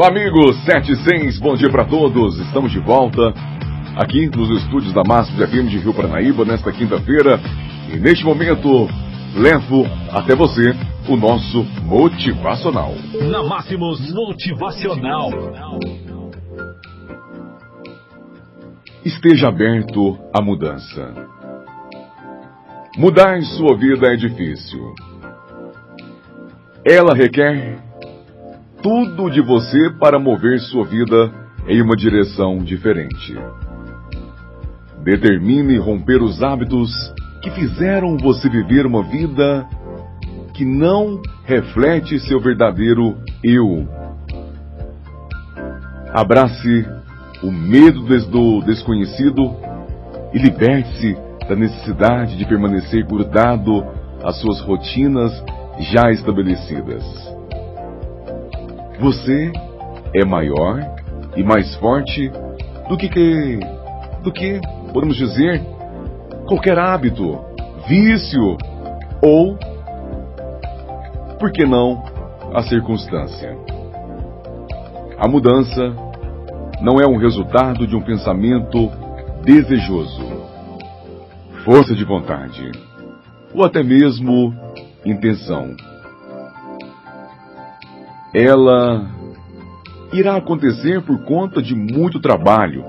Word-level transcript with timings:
Olá, 0.00 0.08
amigos 0.08 0.56
76, 0.64 1.38
bom 1.40 1.54
dia 1.54 1.68
para 1.68 1.84
todos. 1.84 2.38
Estamos 2.38 2.72
de 2.72 2.78
volta 2.78 3.34
aqui 3.94 4.30
nos 4.34 4.48
estúdios 4.62 4.94
da 4.94 5.02
Máximos 5.06 5.46
FM 5.50 5.68
de 5.68 5.76
Rio 5.76 5.92
Paranaíba 5.92 6.42
nesta 6.42 6.72
quinta-feira. 6.72 7.38
E 7.92 7.98
neste 7.98 8.24
momento, 8.24 8.88
levo 9.36 9.84
até 10.10 10.34
você 10.34 10.74
o 11.06 11.16
nosso 11.18 11.62
motivacional. 11.82 12.94
Na 13.30 13.42
Máximos 13.42 14.10
Motivacional. 14.14 15.28
Esteja 19.04 19.48
aberto 19.48 20.18
à 20.34 20.40
mudança. 20.40 21.14
Mudar 22.96 23.38
sua 23.42 23.76
vida 23.76 24.10
é 24.10 24.16
difícil. 24.16 24.94
Ela 26.86 27.12
requer 27.12 27.89
tudo 28.82 29.30
de 29.30 29.40
você 29.40 29.90
para 29.98 30.18
mover 30.18 30.58
sua 30.60 30.84
vida 30.84 31.30
em 31.68 31.82
uma 31.82 31.96
direção 31.96 32.58
diferente. 32.58 33.36
Determine 35.02 35.78
romper 35.78 36.22
os 36.22 36.42
hábitos 36.42 36.90
que 37.42 37.50
fizeram 37.50 38.16
você 38.16 38.48
viver 38.48 38.86
uma 38.86 39.02
vida 39.02 39.66
que 40.54 40.64
não 40.64 41.20
reflete 41.44 42.18
seu 42.20 42.40
verdadeiro 42.40 43.16
eu. 43.42 43.88
Abrace 46.12 46.86
o 47.42 47.50
medo 47.50 48.02
do 48.26 48.60
desconhecido 48.62 49.56
e 50.34 50.38
liberte-se 50.38 51.16
da 51.48 51.56
necessidade 51.56 52.36
de 52.36 52.44
permanecer 52.44 53.06
grudado 53.06 53.84
às 54.22 54.38
suas 54.40 54.60
rotinas 54.60 55.32
já 55.78 56.10
estabelecidas. 56.10 57.39
Você 59.00 59.50
é 60.14 60.26
maior 60.26 60.78
e 61.34 61.42
mais 61.42 61.74
forte 61.76 62.30
do 62.86 62.98
que, 62.98 63.08
que 63.08 63.58
do 64.22 64.30
que 64.30 64.60
podemos 64.92 65.16
dizer 65.16 65.58
qualquer 66.46 66.78
hábito, 66.78 67.38
vício 67.88 68.58
ou 69.22 69.56
por 71.38 71.50
que 71.50 71.64
não 71.64 72.02
a 72.52 72.62
circunstância. 72.62 73.56
A 75.18 75.26
mudança 75.26 75.96
não 76.82 77.00
é 77.00 77.06
um 77.06 77.16
resultado 77.16 77.86
de 77.86 77.96
um 77.96 78.02
pensamento 78.02 78.90
desejoso, 79.42 80.22
força 81.64 81.94
de 81.94 82.04
vontade 82.04 82.70
ou 83.54 83.64
até 83.64 83.82
mesmo 83.82 84.54
intenção 85.06 85.74
ela 88.32 89.06
irá 90.12 90.36
acontecer 90.36 91.02
por 91.02 91.22
conta 91.24 91.62
de 91.62 91.74
muito 91.74 92.20
trabalho. 92.20 92.84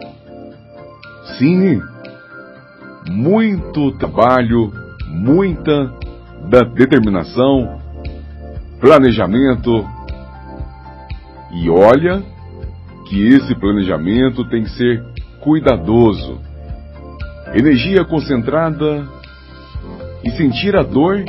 Sim, 1.37 1.81
muito 3.09 3.91
trabalho, 3.93 4.71
muita 5.07 5.93
determinação, 6.75 7.79
planejamento. 8.79 9.85
E 11.53 11.69
olha 11.69 12.23
que 13.07 13.27
esse 13.27 13.53
planejamento 13.55 14.47
tem 14.49 14.63
que 14.63 14.69
ser 14.69 15.03
cuidadoso. 15.41 16.39
Energia 17.53 18.05
concentrada 18.05 19.05
e 20.23 20.31
sentir 20.31 20.75
a 20.75 20.83
dor 20.83 21.23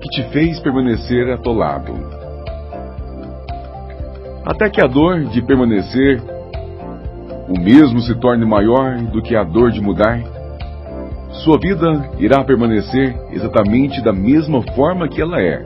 que 0.00 0.08
te 0.10 0.22
fez 0.30 0.60
permanecer 0.60 1.30
atolado 1.30 2.13
até 4.44 4.68
que 4.68 4.80
a 4.80 4.86
dor 4.86 5.24
de 5.24 5.40
permanecer 5.42 6.22
o 7.48 7.58
mesmo 7.58 8.00
se 8.00 8.14
torne 8.16 8.44
maior 8.44 8.96
do 8.98 9.22
que 9.22 9.36
a 9.36 9.42
dor 9.42 9.70
de 9.70 9.80
mudar, 9.80 10.20
sua 11.42 11.58
vida 11.58 12.10
irá 12.18 12.44
permanecer 12.44 13.16
exatamente 13.32 14.02
da 14.02 14.12
mesma 14.12 14.62
forma 14.74 15.08
que 15.08 15.20
ela 15.20 15.40
é. 15.40 15.64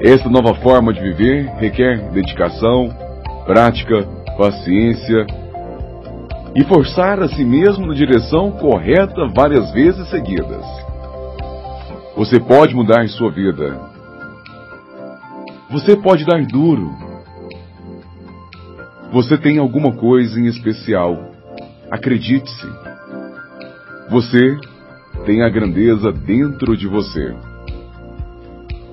Esta 0.00 0.28
nova 0.28 0.54
forma 0.54 0.92
de 0.92 1.00
viver 1.00 1.46
requer 1.58 2.10
dedicação, 2.10 2.88
prática, 3.44 4.06
paciência 4.36 5.26
e 6.54 6.64
forçar 6.64 7.22
a 7.22 7.28
si 7.28 7.44
mesmo 7.44 7.86
na 7.86 7.94
direção 7.94 8.50
correta 8.52 9.28
várias 9.34 9.72
vezes 9.72 10.08
seguidas. 10.10 10.64
Você 12.16 12.38
pode 12.38 12.74
mudar 12.74 13.08
sua 13.08 13.30
vida, 13.30 13.80
você 15.72 15.96
pode 15.96 16.26
dar 16.26 16.44
duro. 16.44 16.92
Você 19.10 19.38
tem 19.38 19.56
alguma 19.56 19.92
coisa 19.96 20.38
em 20.38 20.44
especial. 20.44 21.32
Acredite-se. 21.90 22.68
Você 24.10 24.58
tem 25.24 25.42
a 25.42 25.48
grandeza 25.48 26.12
dentro 26.12 26.76
de 26.76 26.86
você. 26.86 27.34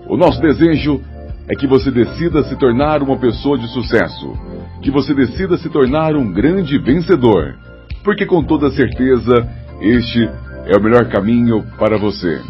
O 0.08 0.16
nosso 0.16 0.42
desejo 0.42 1.02
é 1.50 1.56
que 1.56 1.68
você 1.68 1.92
decida 1.92 2.44
se 2.44 2.56
tornar 2.56 3.04
uma 3.04 3.18
pessoa 3.18 3.58
de 3.58 3.68
sucesso, 3.74 4.34
que 4.82 4.90
você 4.90 5.14
decida 5.14 5.58
se 5.58 5.70
tornar 5.70 6.16
um 6.16 6.32
grande 6.32 6.78
vencedor, 6.80 7.56
porque 8.04 8.26
com 8.26 8.42
toda 8.42 8.72
certeza 8.72 9.34
este 9.82 10.30
é 10.66 10.78
o 10.78 10.82
melhor 10.82 11.10
caminho 11.10 11.62
para 11.78 11.98
você. 11.98 12.42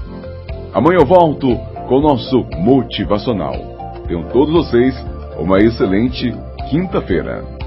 Amanhã 0.72 1.00
eu 1.00 1.06
volto 1.08 1.56
com 1.88 1.96
o 1.96 2.02
nosso 2.02 2.46
motivacional. 2.60 3.79
Tenham 4.10 4.24
todos 4.24 4.52
vocês 4.52 4.96
uma 5.38 5.60
excelente 5.60 6.34
quinta-feira. 6.68 7.59